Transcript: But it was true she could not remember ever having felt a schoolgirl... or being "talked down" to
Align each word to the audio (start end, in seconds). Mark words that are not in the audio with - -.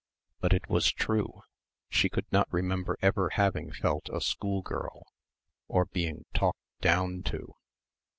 But 0.39 0.51
it 0.51 0.67
was 0.67 0.91
true 0.91 1.43
she 1.87 2.09
could 2.09 2.25
not 2.31 2.51
remember 2.51 2.97
ever 3.03 3.29
having 3.29 3.71
felt 3.71 4.09
a 4.11 4.19
schoolgirl... 4.19 5.05
or 5.67 5.85
being 5.85 6.25
"talked 6.33 6.57
down" 6.79 7.21
to 7.25 7.53